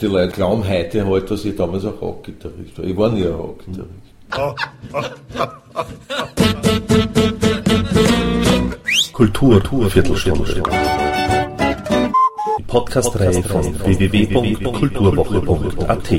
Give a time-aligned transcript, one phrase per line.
[0.00, 2.84] Die Leute glauben heute halt, dass ich damals ein Rockgitarrist war.
[2.84, 3.90] Ich war nie ein Rockgitarrist.
[9.12, 10.62] Kultur, Kultur Viertelstunde.
[12.58, 16.14] Die Podcast-Reihe von www.kulturwoche.at.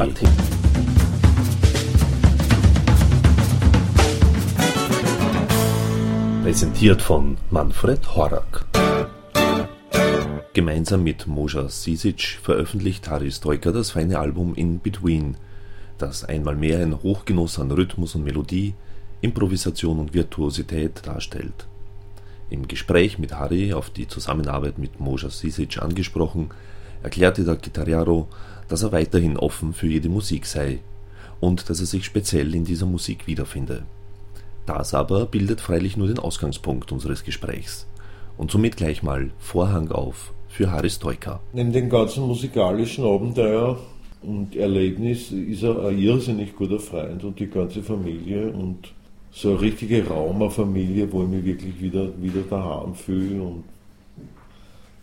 [6.44, 8.66] Präsentiert von Manfred Horak.
[10.60, 15.38] Gemeinsam mit Moja Sisic veröffentlicht Haris Troika das feine Album In Between,
[15.98, 18.74] das einmal mehr ein Hochgenuss an Rhythmus und Melodie,
[19.22, 21.66] Improvisation und Virtuosität darstellt.
[22.50, 26.50] Im Gespräch mit Harry auf die Zusammenarbeit mit Moja Sisic angesprochen,
[27.04, 28.28] erklärte der Gitarriero,
[28.68, 30.80] dass er weiterhin offen für jede Musik sei
[31.40, 33.84] und dass er sich speziell in dieser Musik wiederfinde.
[34.66, 37.88] Das aber bildet freilich nur den Ausgangspunkt unseres Gesprächs
[38.36, 41.40] und somit gleich mal Vorhang auf für Harry Stoiker.
[41.54, 43.80] Neben dem ganzen musikalischen Abenteuer
[44.22, 48.94] und Erlebnis ist er ein irrsinnig guter Freund und die ganze Familie und
[49.32, 53.64] so eine richtige Raumfamilie, wo ich mich wirklich wieder, wieder daheim fühle und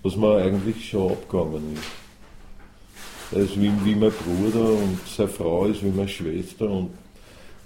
[0.03, 3.33] was mir eigentlich schon abgegangen ist.
[3.33, 6.91] Er ist wie, wie mein Bruder und seine Frau ist wie meine Schwester und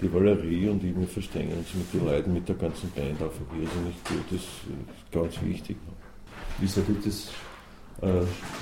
[0.00, 3.46] die Valerie und ich, wir verstehen uns mit den Leuten, mit der ganzen Band einfach
[3.52, 4.24] irrsinnig gut.
[4.30, 5.76] Das ist ganz wichtig.
[6.58, 7.49] Wieso tut das äh,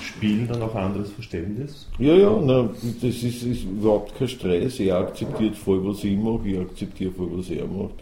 [0.03, 1.87] Spielen dann auch ein anderes Verständnis?
[1.99, 4.81] Ja, ja, na, das ist, ist überhaupt kein Stress.
[4.81, 7.95] Er akzeptiert voll, was ich mache, ich akzeptiere voll, was er macht.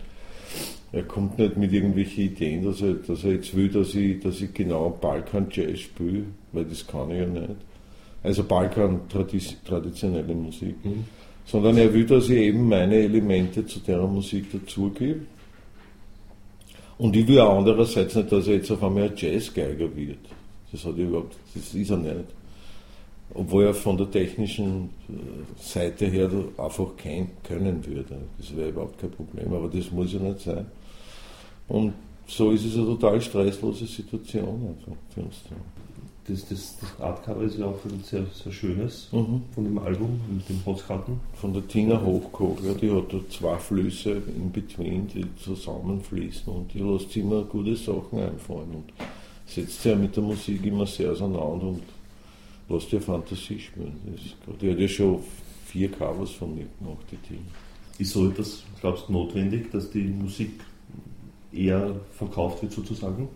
[0.92, 4.40] Er kommt nicht mit irgendwelchen Ideen, dass er, dass er jetzt will, dass ich, dass
[4.40, 7.56] ich genau Balkan-Jazz spiele, weil das kann ich ja nicht.
[8.22, 10.76] Also Balkan-traditionelle Musik.
[10.84, 11.04] Mhm.
[11.44, 15.20] Sondern er will, dass ich eben meine Elemente zu der Musik dazugebe.
[16.98, 20.18] Und ich will auch andererseits nicht, dass er jetzt auf einmal ein Jazzgeiger wird.
[20.76, 22.26] Das hat überhaupt, das ist er nicht.
[23.32, 25.12] Obwohl er von der technischen äh,
[25.58, 28.18] Seite her einfach kein können würde.
[28.36, 30.66] Das wäre überhaupt kein Problem, aber das muss ja nicht sein.
[31.66, 31.94] Und
[32.26, 35.36] so ist es eine total stresslose Situation einfach für uns.
[36.28, 39.44] Das, das, das Artcover ist ja auch ein sehr, sehr schönes mhm.
[39.54, 41.20] von dem Album mit dem Holzkarten.
[41.34, 46.74] Von der Tina Hochkoch, ja, die hat da zwei Flüsse in between, die zusammenfließen und
[46.74, 48.74] die lässt immer gute Sachen einfallen.
[48.74, 48.92] Und
[49.46, 51.82] setzt sich ja mit der Musik immer sehr auseinander und
[52.68, 53.96] lässt ja Fantasie spielen.
[54.60, 55.20] Die hat ja schon
[55.66, 57.44] vier Covers von mir gemacht, die Team.
[57.98, 60.50] Ist so etwas, glaubst du, notwendig, dass die Musik
[61.52, 63.28] eher verkauft wird sozusagen?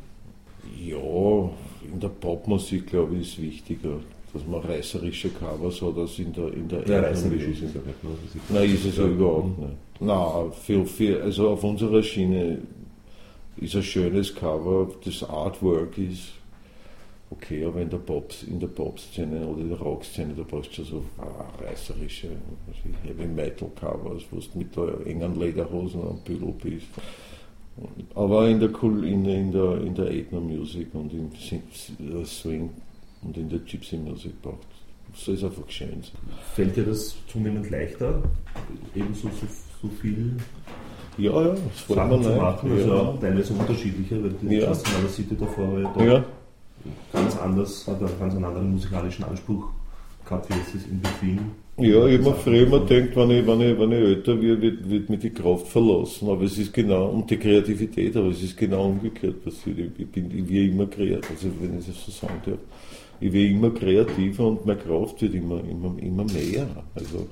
[0.78, 4.00] Ja, in der Popmusik glaube ich ist wichtiger,
[4.32, 7.74] dass man reißerische Covers hat als in der in der ja, reißerisch ist.
[8.50, 9.72] Nein, ist es ja überhaupt nicht.
[10.00, 12.58] Nein, viel, viel, also auf unserer Schiene
[13.56, 16.32] ist ein schönes Cover, das Artwork ist
[17.30, 20.82] okay, aber in der Pop, in der Pop-Szene oder in der Rock-Szene, da brauchst du
[20.82, 22.28] so ah, reißerische
[23.04, 26.86] Heavy Metal Covers, wo du mit der engen Lederhosen am Büro bist.
[28.14, 31.30] Aber in der, in, in der, in der Ethno-Music und im
[32.24, 32.70] Swing
[33.22, 34.66] und in der Gypsy Music braucht
[35.14, 36.02] so ist einfach schön.
[36.54, 38.22] Fällt dir das zunehmend leichter,
[38.94, 39.46] ebenso so,
[39.82, 40.36] so viel
[41.20, 43.14] ja, ja, das fällt Sachen zu machen, also ja.
[43.20, 44.74] teilweise unterschiedlicher, weil die ja.
[44.74, 46.24] City davor war ja, ja.
[47.12, 49.64] ganz anders, hat einen ganz anderen musikalischen Anspruch
[50.24, 51.38] gehabt, wie jetzt das In Between.
[51.80, 54.62] Ja, ich habe mir früher immer gedacht, wenn ich, wenn, ich, wenn ich älter werde,
[54.62, 56.28] wird, wird mir die Kraft verlassen.
[56.28, 59.78] Aber es ist genau, und die Kreativität, aber es ist genau umgekehrt passiert.
[59.96, 62.58] Ich, bin, ich werde immer kreativ, also wenn ich das so sagen darf.
[63.20, 66.66] Ich werde immer kreativer und meine Kraft wird immer, immer, immer mehr.
[66.94, 67.26] Also,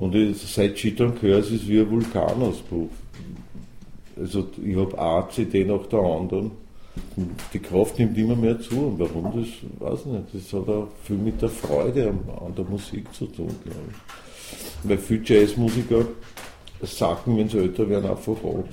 [0.00, 2.88] und seit Cheat and Curse ist wie ein Vulkanausbruch.
[4.18, 6.52] Also ich habe eine CD nach der anderen.
[7.52, 8.76] Die Kraft nimmt immer mehr zu.
[8.76, 10.24] Und warum, das weiß ich nicht.
[10.32, 14.88] Das hat auch viel mit der Freude an, der Musik zu tun, glaube ich.
[14.88, 16.06] Weil viele Jazzmusiker
[16.80, 18.68] sagen, wenn sie älter werden, einfach ab.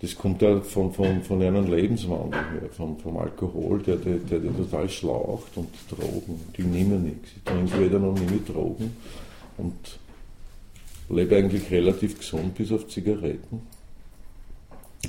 [0.00, 4.38] Das kommt ja von, von, von einem Lebenswandel her, von, vom Alkohol, der, der, der,
[4.38, 6.40] der total schlaucht und Drogen.
[6.56, 7.30] Die nehmen nichts.
[7.36, 8.96] Ich trinke weder noch nie Drogen
[9.56, 9.98] und
[11.08, 13.60] lebe eigentlich relativ gesund bis auf Zigaretten.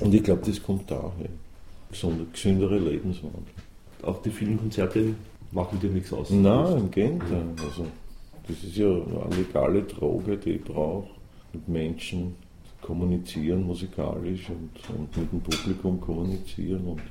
[0.00, 1.30] Und ich glaube, das kommt daher.
[1.90, 3.42] Gesund, gesündere Lebenswandel.
[4.02, 5.14] Auch die vielen Konzerte
[5.52, 6.30] machen dir nichts aus?
[6.30, 7.44] Nein, im Gegenteil.
[7.64, 7.86] Also,
[8.46, 11.08] das ist ja eine legale Droge, die ich brauche.
[11.52, 12.34] Mit Menschen
[12.82, 16.84] kommunizieren musikalisch und, und mit dem Publikum kommunizieren.
[16.86, 17.02] Und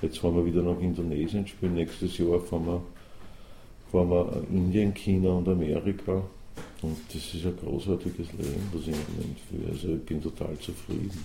[0.00, 1.74] jetzt fahren wir wieder nach Indonesien spielen.
[1.74, 2.82] Nächstes Jahr fahren wir,
[3.92, 6.22] fahren wir Indien, China und Amerika.
[6.84, 9.70] Und das ist ein großartiges Leben, was ich Moment führe.
[9.72, 11.18] Also ich bin total zufrieden.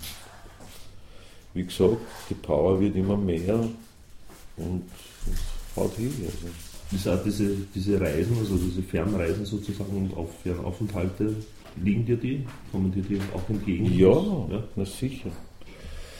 [1.53, 1.97] Wie gesagt,
[2.29, 3.59] die Power wird immer mehr
[4.56, 4.83] und
[5.25, 6.13] es haut hin.
[6.25, 6.47] Also.
[6.91, 11.35] diese, diese, diese Reisen, also diese Fernreisen sozusagen und auch Fernaufenthalte,
[11.83, 12.45] liegen dir die?
[12.71, 13.85] Kommen dir die auch entgegen?
[13.97, 14.13] Ja,
[14.50, 14.63] ja?
[14.77, 15.31] na sicher.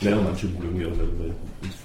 [0.02, 1.34] Naja, manche mögen ja nicht mal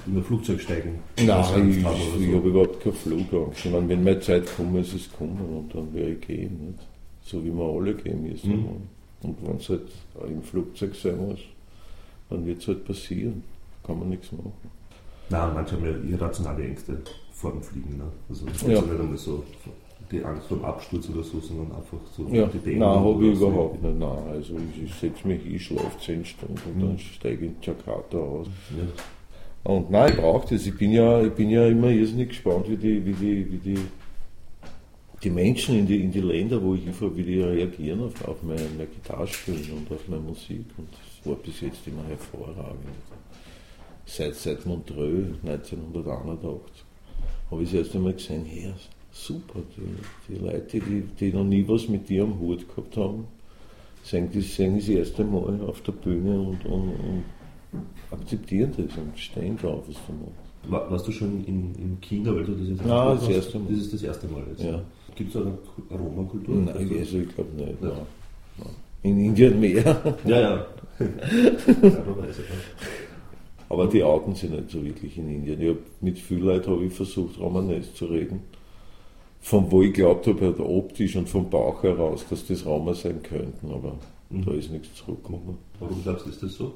[0.07, 0.99] in ein Flugzeug steigen.
[1.17, 3.65] Nein, ich, ich, ich habe überhaupt keine Flugangst.
[3.65, 6.67] Ich meine, wenn meine Zeit kommt, ist es kommen und dann werde ich gehen.
[6.67, 6.94] Nicht?
[7.25, 8.51] So wie wir alle gehen müssen.
[8.51, 8.67] Mhm.
[9.23, 9.89] Und wenn es halt
[10.27, 11.39] im Flugzeug sein muss,
[12.29, 13.43] dann wird es halt passieren.
[13.83, 14.53] Kann man nichts machen.
[15.29, 16.99] Nein, manche haben ja irrationale Ängste
[17.33, 17.97] vor dem Fliegen.
[17.97, 18.05] Ne?
[18.29, 18.79] Also das ja.
[18.79, 19.43] ist nicht einmal so
[20.11, 22.45] die Angst vor dem Absturz oder so, sondern einfach so ja.
[22.45, 22.79] die Dämon.
[22.79, 23.99] Nein, habe ich überhaupt nicht.
[23.99, 26.81] Nein, also ich, ich setze mich, ich schlafe 10 Stunden und mhm.
[26.81, 28.47] dann steige ich in Jakarta aus.
[28.77, 29.71] Ja.
[29.71, 30.65] Und nein, ich brauche das.
[30.65, 33.79] Ich bin ja, ich bin ja immer irrsinnig gespannt, wie die, wie die, wie die,
[35.23, 38.43] die Menschen in die, in die Länder, wo ich hinfahre, wie die reagieren auf, auf
[38.43, 40.65] mein, mein Gitarrespielen und auf meine Musik.
[40.77, 42.79] Und das war bis jetzt immer hervorragend.
[44.05, 46.85] Seit, seit Montreux 1981
[47.49, 48.71] habe ich das erste Mal gesehen, hey,
[49.11, 53.25] super, die, die Leute, die, die noch nie was mit dir am Hut gehabt haben,
[54.03, 57.23] sehen das, sehen das erste Mal auf der Bühne und, und, und
[58.11, 60.13] akzeptieren das und stehen drauf, was du
[60.71, 60.91] machst.
[60.91, 63.69] warst du schon in, in China, weil du das jetzt Nein, das erste Mal.
[63.69, 64.63] Das ist das erste Mal jetzt.
[64.63, 64.83] Ja.
[65.15, 65.57] Gibt es eine
[65.91, 66.55] Roma-Kultur?
[66.55, 67.81] Nein, also ich glaube nicht.
[67.81, 68.05] Ja.
[69.03, 70.17] In Indien mehr.
[70.25, 70.65] Ja, ja.
[73.69, 75.61] Aber die outen sich nicht so wirklich in Indien.
[75.61, 78.41] Ich hab, mit vielen Leuten habe ich versucht, Romanes zu reden
[79.45, 83.21] von wo ich glaubt habe, halt optisch und vom Bauch heraus, dass das Raumer sein
[83.21, 83.95] könnten, aber
[84.31, 84.43] mhm.
[84.43, 85.59] da ist nichts zurückgekommen.
[85.79, 86.73] Warum glaubst du, ist das so?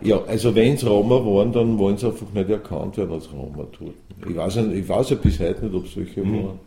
[0.00, 3.66] Ja, also wenn es Raumer waren, dann wollen sie einfach nicht erkannt werden als Raumer
[3.78, 3.94] dort.
[4.26, 6.44] Ich weiß, ich weiß ja bis heute nicht, ob es solche mhm.
[6.44, 6.60] waren,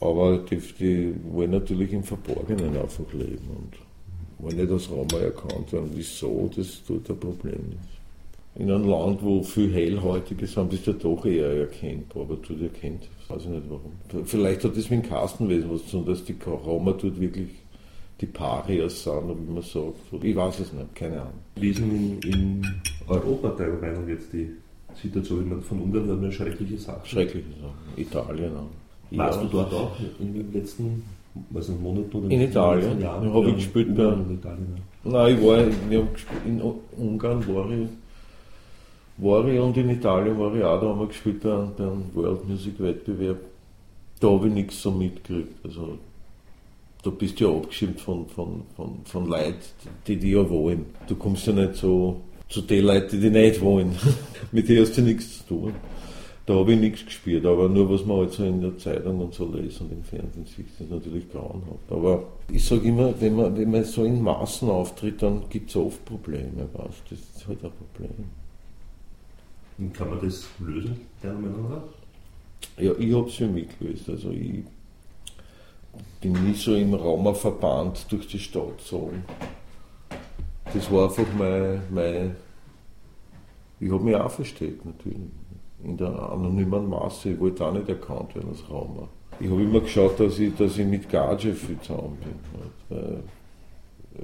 [0.00, 5.72] aber die, die wollen natürlich im Verborgenen einfach leben und wollen nicht als Raumer erkannt
[5.72, 5.90] werden.
[5.94, 7.94] Wieso, das tut ein Problem nicht
[8.56, 13.08] in einem Land, wo viel Hellhäutige sind, bist du doch eher erkennbar, aber du erkennt,
[13.28, 14.26] weiß ich nicht warum.
[14.26, 17.48] Vielleicht hat das mit dem Kastenwesen was zu tun, dass die Roma dort wirklich
[18.20, 19.96] die Parias sind, wie man sagt.
[20.22, 21.40] Ich weiß es nicht, keine Ahnung.
[21.56, 21.90] Wie ist denn
[22.22, 24.50] in, in Europa deiner Meinung jetzt die
[25.02, 25.60] Situation?
[25.62, 27.04] Von Ungarn haben wir schreckliche Sachen.
[27.06, 28.00] Schreckliche Sachen.
[28.00, 28.83] Italien auch.
[29.16, 29.44] Warst ja.
[29.44, 31.02] du dort auch in den letzten
[31.50, 33.00] was ein Monat oder in Italien?
[33.00, 33.32] Jahren?
[33.32, 34.04] Habe ich gespielt bei.
[34.04, 35.10] In Italien, ja.
[35.10, 36.08] Nein, ich war in,
[36.46, 36.62] in
[36.96, 37.88] Ungarn war ich
[39.16, 42.04] war ich und in Italien war ich auch, da haben wir gespielt bei, bei einem
[42.14, 43.38] World Music Wettbewerb.
[44.20, 45.64] Da habe ich nichts so mitgekriegt.
[45.64, 45.98] Also,
[47.02, 49.58] da bist du ja abgeschimpft von, von, von, von Leuten,
[50.06, 50.86] die die ja wollen.
[51.06, 53.94] Du kommst ja nicht so zu den Leuten, die die nicht wollen.
[54.52, 55.74] Mit denen hast du nichts zu tun.
[56.46, 59.32] Da habe ich nichts gespürt, aber nur was man halt so in der Zeitung und
[59.32, 61.90] so lesen und im Fernsehen sieht, ist natürlich grauenhaft.
[61.90, 65.76] Aber ich sage immer, wenn man, wenn man so in Massen auftritt, dann gibt es
[65.76, 66.68] oft Probleme.
[66.74, 67.02] Weißt?
[67.08, 68.24] Das ist halt ein Problem.
[69.78, 72.82] Und kann man das lösen, deiner Meinung nach?
[72.82, 74.08] Ja, ich habe es für mich gelöst.
[74.10, 74.64] Also ich
[76.20, 79.24] bin nie so im Raum verbannt durch die Stadt gezogen.
[80.74, 82.36] Das war einfach mein, mein
[83.80, 85.18] ich habe mich auch versteckt natürlich.
[85.84, 87.30] In der anonymen Masse.
[87.30, 89.08] Ich wollte auch nicht erkannt werden als Raumer.
[89.40, 92.98] Ich habe immer geschaut, dass ich, dass ich mit Gage viel zusammen bin.
[92.98, 93.22] Weil,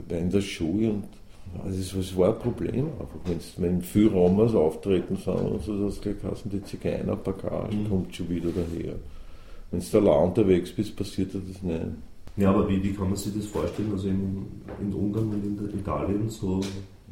[0.09, 1.05] weil in der Schule und
[1.65, 3.57] also es war ein Problem einfach.
[3.57, 7.89] Wenn viele Romers auftreten sind und so, das gleich heißen, die Zigeuner-Bagage mhm.
[7.89, 8.95] kommt schon wieder daher.
[9.71, 11.81] Wenn du da unterwegs bist, passiert dir das nicht.
[12.37, 13.91] Ja, aber wie, wie kann man sich das vorstellen?
[13.93, 14.47] Also in,
[14.81, 16.61] in Ungarn und in Italien so,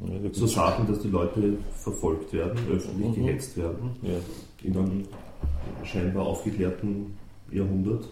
[0.07, 3.27] ja, so Sachen, dass die Leute verfolgt werden, öffentlich mhm.
[3.27, 4.19] gehetzt werden, ja.
[4.63, 5.05] in einem
[5.85, 7.17] scheinbar aufgeklärten
[7.51, 8.09] Jahrhundert.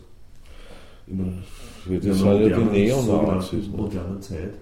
[1.06, 3.68] In einer, das sind ja die Neonazis.
[3.68, 4.54] modernen Zeit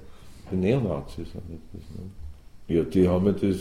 [0.50, 1.82] die Neonazis sind das.
[1.96, 2.10] Ne?
[2.66, 3.58] Ja, die haben ja das,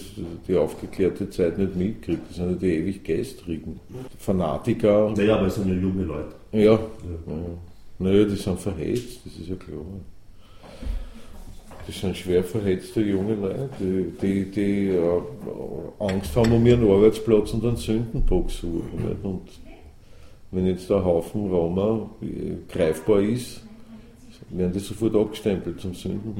[0.48, 2.30] die aufgeklärte Zeit nicht mitgekriegt.
[2.30, 3.80] Das sind ja die ewig Gestrigen.
[4.18, 5.14] Fanatiker.
[5.16, 6.36] Naja, aber es sind ja junge Leute.
[6.52, 6.62] Ja.
[6.62, 6.78] ja.
[7.28, 7.34] ja.
[8.00, 9.82] Naja, die sind verhetzt, das ist ja klar.
[11.86, 15.22] Das sind schwer verhetzte junge Leute, die, die, die äh,
[16.00, 18.90] Angst haben um ihren Arbeitsplatz und einen Sündenbock suchen.
[18.96, 19.24] Nicht?
[19.24, 19.42] Und
[20.52, 22.10] wenn jetzt der Haufen Roma
[22.72, 23.62] greifbar ist,
[24.50, 26.38] werden die sofort abgestempelt zum Sündenbock.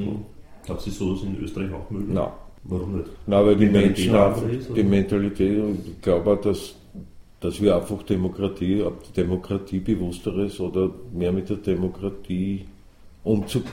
[0.68, 0.80] Mhm.
[0.80, 2.14] Sie sowas in Österreich auch möglich?
[2.14, 2.32] Nein.
[2.66, 3.10] Warum nicht?
[3.28, 6.76] Nein, weil die, die Menschen einfach, die Mentalität, ich glaube auch, dass,
[7.42, 8.86] dass wir einfach Demokratie,
[9.18, 12.64] Demokratiebewussteres oder mehr mit der Demokratie
[13.26, 13.72] umzugehen,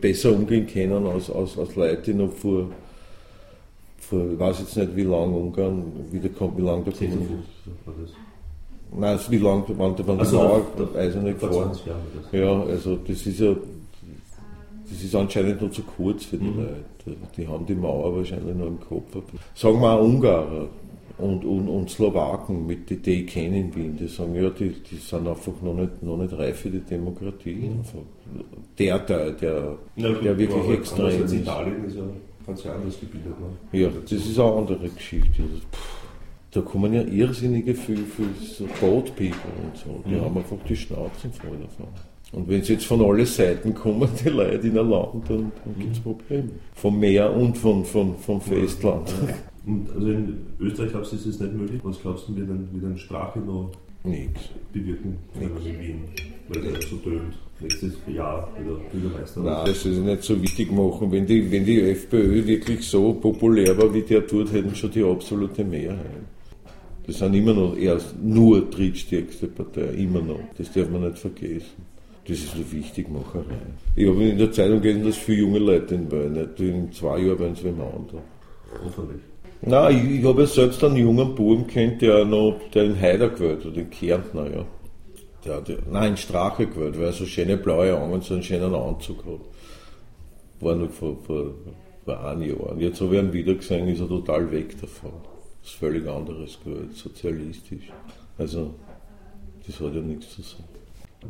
[0.00, 2.66] besser umgehen können als, als, als Leute, die noch vor,
[3.98, 7.44] vor, ich weiß jetzt nicht, wie lange Ungarn, wie, der, wie lange der Kommunismus.
[8.92, 11.78] Nein, also wie lange, also die Mauer, der Eiserne gefahren.
[12.32, 13.56] Ja, also das ist ja
[14.88, 16.58] das ist anscheinend noch zu kurz für die mhm.
[16.58, 17.18] Leute.
[17.36, 19.16] Die haben die Mauer wahrscheinlich noch im Kopf.
[19.54, 20.68] Sagen wir auch Ungarer.
[21.18, 24.70] Und, und, und Slowaken, mit die, die ich kenne in Wien, die sagen, ja, die,
[24.70, 27.70] die sind einfach noch nicht, noch nicht reif für die Demokratie.
[27.70, 27.82] Mhm.
[28.78, 31.32] der Teil, der, ja, der wirklich extrem ist.
[31.32, 32.02] Italien ist ja
[32.46, 33.34] ganz anders gebildet.
[33.40, 33.80] Ne?
[33.80, 35.42] Ja, das ist eine andere Geschichte.
[35.42, 35.62] Also,
[36.50, 40.02] da kommen ja irrsinnige für, für so Boat People und so.
[40.06, 40.20] Die mhm.
[40.20, 41.88] haben einfach die Schnauzen voll davon.
[42.32, 45.78] Und wenn sie jetzt von allen Seiten kommen, die Leute in ein Land, dann, dann
[45.78, 46.50] gibt es Probleme.
[46.74, 49.12] Vom Meer und von, von, vom Festland.
[49.66, 51.80] Und also in Österreich glaubst du, ist es nicht möglich?
[51.82, 53.72] Was glaubst du, wie denn, wie denn Sprache noch
[54.04, 54.40] Nix.
[54.72, 56.04] bewirken können in Wien?
[56.48, 57.34] Weil der so tönt.
[57.58, 59.40] Nächstes Jahr wieder Bürgermeister.
[59.40, 61.10] Nein, das ist nicht so wichtig machen.
[61.10, 65.02] Wenn die, wenn die FPÖ wirklich so populär war, wie der tut, hätten schon die
[65.02, 65.98] absolute Mehrheit.
[67.06, 70.40] Das sind immer noch erst nur drittstärkste Partei, immer noch.
[70.58, 71.86] Das darf man nicht vergessen.
[72.26, 73.44] Das ist eine Wichtigmacherei.
[73.94, 77.38] Ich habe in der Zeitung gelesen, dass viele junge Leute in Wien, in zwei Jahren
[77.38, 78.22] werden sie anderen.
[78.84, 79.20] Hoffentlich.
[79.62, 83.30] Nein, ich, ich habe ja selbst einen jungen Buben kennt, der noch, der in Heider
[83.30, 84.64] gewählt hat, in Kärntner, ja.
[85.44, 88.42] Der hat, nein, in Strache gewählt, weil er so schöne blaue Augen und so einen
[88.42, 89.40] schönen Anzug hat.
[90.60, 91.52] War noch vor, vor,
[92.04, 92.70] vor einem Jahr.
[92.70, 95.12] Und jetzt habe ich ihn wieder gesehen, ist er total weg davon.
[95.62, 97.90] Das ist völlig anderes gewählt, sozialistisch.
[98.38, 98.74] Also,
[99.66, 100.64] das hat ja nichts zu sagen.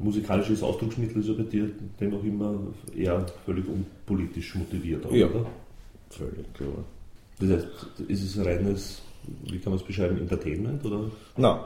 [0.02, 2.59] Musikalisches Ausdrucksmittel ist ja bei dir dennoch immer
[2.95, 5.16] eher völlig unpolitisch motiviert, oder?
[5.16, 5.28] Ja,
[6.11, 6.85] völlig klar.
[7.38, 7.66] Das heißt,
[8.08, 9.02] ist es reines,
[9.44, 10.84] wie kann man es beschreiben, Entertainment?
[10.84, 11.10] Oder?
[11.36, 11.58] Nein.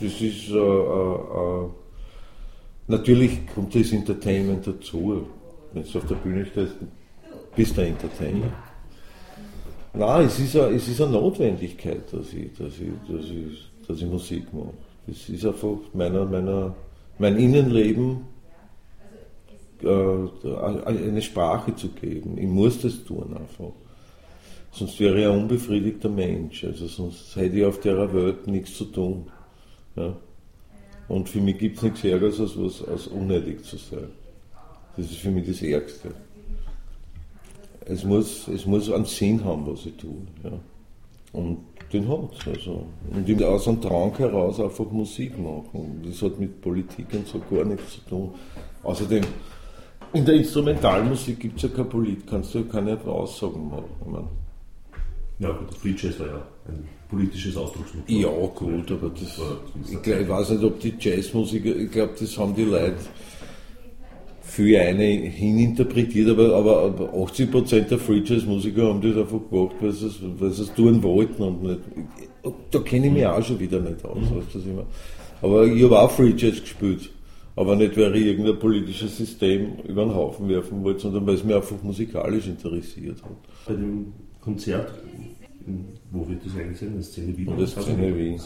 [0.00, 1.68] Das ist, äh, äh, äh,
[2.86, 5.26] natürlich kommt das Entertainment dazu.
[5.72, 6.74] Wenn du auf der Bühne stehst,
[7.56, 8.52] bist du ein Entertainer.
[9.92, 13.98] Nein, es ist, eine, es ist eine Notwendigkeit, dass ich, dass, ich, dass, ich, dass
[13.98, 14.74] ich Musik mache.
[15.08, 16.74] Es ist einfach meiner, meiner,
[17.18, 18.20] mein Innenleben
[19.82, 19.88] äh,
[20.86, 22.38] eine Sprache zu geben.
[22.38, 23.72] Ich muss das tun einfach.
[24.70, 26.64] Sonst wäre ich ein unbefriedigter Mensch.
[26.64, 29.26] Also sonst hätte ich auf der Welt nichts zu tun.
[29.96, 30.16] Ja?
[31.08, 34.08] Und für mich gibt es nichts Ärgeres, als, was, als unnötig zu sein.
[34.96, 36.10] Das ist für mich das Ärgste.
[37.86, 40.26] Es muss, es muss einen Sinn haben, was ich tue.
[40.44, 40.52] Ja?
[41.32, 41.58] Und
[41.92, 42.46] den hat es.
[42.46, 42.86] Also.
[43.10, 46.02] Und ich aus einem Trank heraus einfach Musik machen.
[46.04, 48.34] Das hat mit Politik und so gar nichts zu tun.
[48.82, 49.24] Außerdem,
[50.12, 54.28] in der Instrumentalmusik gibt es ja keine Politik, kannst du ja keine Aussagen machen.
[55.38, 58.16] Ich ja, gut, Free Jazz war ja ein politisches Ausdrucksmittel.
[58.16, 59.40] Ja, gut, aber das,
[59.90, 62.96] ich, glaub, ich weiß nicht, ob die Jazzmusiker, ich glaube, das haben die Leute
[64.42, 69.76] für eine hininterpretiert, aber, aber, aber 80% der Free Jazz Musiker haben das einfach gemacht,
[69.80, 71.80] weil sie, es, weil sie es tun wollten und nicht.
[72.70, 74.36] Da kenne ich mich auch schon wieder nicht aus, mhm.
[74.36, 74.86] weißt du, immer.
[75.42, 77.10] Aber ich habe auch Free Jazz gespielt.
[77.58, 81.44] Aber nicht, weil ich irgendein politisches System über den Haufen werfen wollte, sondern weil es
[81.44, 83.66] mich einfach musikalisch interessiert hat.
[83.66, 84.92] Bei dem Konzert
[86.10, 86.88] wo wird das eigentlich sein?
[86.88, 87.56] In der Szene Wien?
[87.58, 88.40] Der Szene Wien.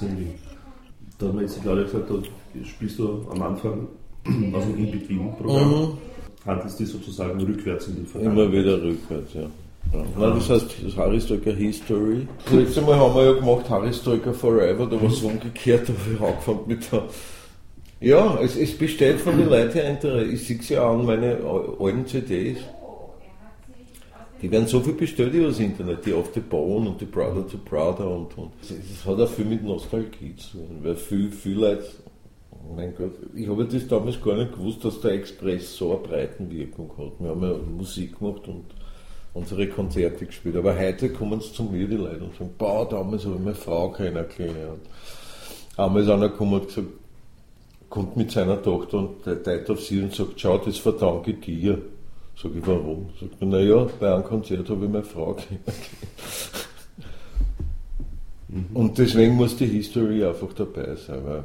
[1.19, 3.87] Da haben wir jetzt gerade gesagt, da spielst du am Anfang
[4.53, 5.71] aus dem In-Between-Programm.
[5.71, 5.89] Mhm.
[6.45, 8.47] Handelst du sozusagen rückwärts in den Vergangenheit?
[8.47, 9.43] Immer wieder rückwärts, ja.
[9.93, 10.05] Ja.
[10.19, 12.27] Nein, das heißt, das Harry Stoker History.
[12.45, 15.93] Das letzte Mal haben wir ja gemacht Harry Stoker Forever, da war es umgekehrt, da
[15.93, 17.05] habe ich angefangen mit der.
[18.03, 20.33] Ja, es, es besteht von den Leuten Interesse.
[20.33, 21.39] Ich sehe es ja an meine
[21.79, 22.59] alten CDs.
[24.43, 27.47] Die werden so viel bestellt über das Internet, die auf the Bone und die Brother
[27.47, 28.51] to Brother und, und.
[28.61, 31.85] Das hat auch viel mit Nostalgie zu tun, weil viel, viel Leute,
[32.75, 36.91] mein Gott, ich habe das damals gar nicht gewusst, dass der Express so eine Breitenwirkung
[36.99, 37.21] hat.
[37.21, 38.65] Wir haben ja Musik gemacht und
[39.33, 43.25] unsere Konzerte gespielt, aber heute kommen sie zu mir, die Leute, und sagen, boah, damals
[43.25, 44.83] habe ich meine Frau kennengelernt.
[45.77, 46.89] Einmal ist einer gekommen und gesagt,
[47.93, 51.79] kommt mit seiner Tochter und teilt auf sie und sagt, schau, das verdanke ich dir.
[52.35, 53.11] Sag ich, warum?
[53.21, 55.37] Sagt er, naja, bei einem Konzert habe ich meine Frau.
[58.49, 58.67] Mhm.
[58.73, 61.45] Und deswegen muss die History einfach dabei sein, weil,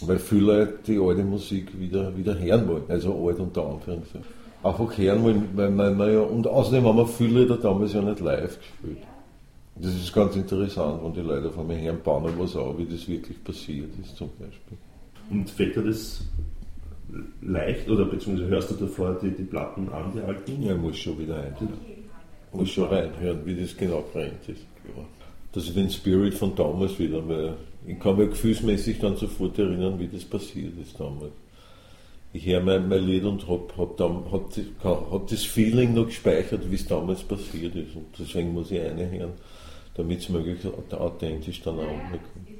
[0.00, 4.26] weil viele Leute die alte Musik wieder, wieder hören wollen, also alt unter Anführungszeichen.
[4.64, 8.02] Einfach hören wollen, weil man, man ja, und außerdem haben wir viele Lieder damals ja
[8.02, 9.06] nicht live gespielt.
[9.76, 13.06] Das ist ganz interessant, wenn die Leute von mir hören, bauen was auf, wie das
[13.06, 14.76] wirklich passiert ist zum Beispiel.
[15.30, 16.22] Und fällt dir das
[17.42, 20.62] leicht oder beziehungsweise hörst du davor die, die Platten an, die alten?
[20.62, 21.98] Ja, muss schon wieder reinhören.
[22.52, 24.66] Muss schon reinhören, wie das genau brennt ist.
[25.52, 27.54] Dass ich den Spirit von damals wieder, weil
[27.86, 31.32] ich kann mir gefühlsmäßig dann sofort erinnern, wie das passiert ist damals.
[32.32, 36.74] Ich höre mein, mein Lied und habe hab, hab, hab das Feeling noch gespeichert, wie
[36.74, 37.96] es damals passiert ist.
[37.96, 39.32] Und deswegen muss ich eine hören,
[39.94, 42.57] damit es möglichst authentisch dann auch ankommt.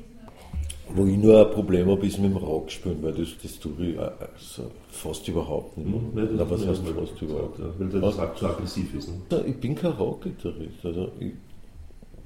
[0.95, 3.99] Wo ich nur ein Problem habe, ist mit dem Rockspielen, weil das, das tue ich
[3.99, 6.00] also fast überhaupt nicht mehr.
[6.00, 7.59] Mhm, ja, was heißt fast überhaupt?
[7.59, 8.38] Ja, weil das was?
[8.38, 9.09] zu aggressiv ist.
[9.09, 9.45] Ne?
[9.47, 10.85] Ich bin kein Rockgitarrist.
[10.85, 11.33] Also ich,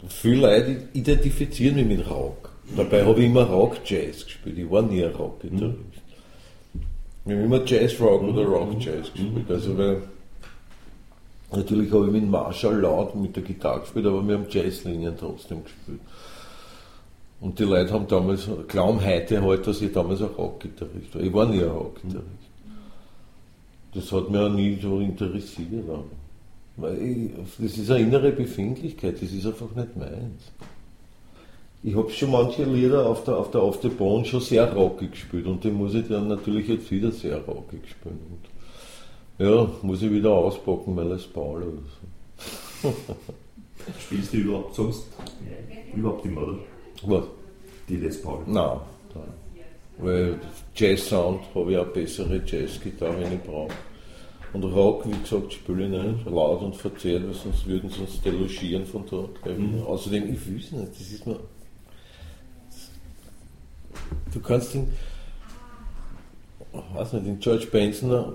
[0.09, 2.51] Viele Leute identifizieren mich mit Rock.
[2.77, 4.59] Dabei habe ich immer Rock-Jazz gespielt.
[4.59, 5.79] Ich war nie ein Rock-Gitarrist.
[7.25, 9.49] Wir haben immer Jazz-Rock oder Rock-Jazz gespielt.
[9.49, 10.03] Also, weil
[11.53, 15.63] natürlich habe ich mit Marshall laut mit der Gitarre gespielt, aber wir haben Jazzlinien trotzdem
[15.63, 16.01] gespielt.
[17.43, 21.23] Und die Leute haben damals, glauben heute halt, dass ich damals ein Rock-Gitarrist war.
[21.23, 22.29] Ich war nie ein Rock-Gitarrist.
[23.95, 25.85] Das hat mich auch nie so interessiert.
[26.77, 30.53] Weil ich, das ist eine innere Befindlichkeit, das ist einfach nicht meins.
[31.83, 35.11] Ich habe schon manche Lieder auf der, auf der Auf the Bone schon sehr rockig
[35.11, 38.21] gespielt und die muss ich dann natürlich jetzt wieder sehr rockig spielen.
[39.39, 41.83] Und ja, muss ich wieder auspacken, weil es Paul oder
[42.83, 42.95] so.
[43.99, 45.07] Spielst du überhaupt sonst
[45.93, 46.72] überhaupt immer, oder?
[47.05, 47.25] Was?
[47.89, 48.43] Die Les Paul?
[48.47, 48.81] Nein.
[49.99, 50.41] Weil
[50.75, 53.73] Jazz-Sound habe ich auch bessere Jazz-Gitarre, wenn ich brauche.
[54.53, 58.21] Und Rock, wie gesagt, spiele ich nicht laut und verzerrt, weil sonst würden sie uns
[58.21, 59.51] delogieren von da.
[59.51, 59.83] Mhm.
[59.83, 61.41] Außerdem, ich will es nicht, das ist mir.
[64.33, 64.89] Du kannst den,
[66.95, 68.35] weiß nicht, den George Benson eine,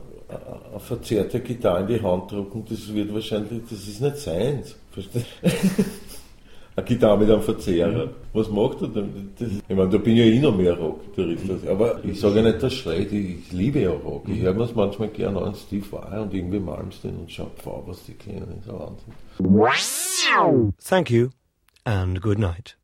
[0.71, 4.75] eine verzerrte Gitarre in die Hand drücken, das wird wahrscheinlich, das ist nicht seins.
[4.91, 5.25] Verstehst
[6.77, 8.11] eine Gitarre mit einem Verzehrer.
[8.33, 9.31] Was macht er denn?
[9.37, 11.67] Das, ich meine, da bin ich ja eh noch mehr Rock-Gitarrist.
[11.67, 14.29] Aber ich sage ja nicht, das schreit, ich, ich liebe ja Rock.
[14.29, 17.49] Ich höre mir es manchmal gerne an, Steve Vai und irgendwie Malmsteen und schau,
[17.85, 19.13] was die das ist ein Wahnsinn.
[20.87, 21.29] Thank you
[21.83, 22.76] and good night.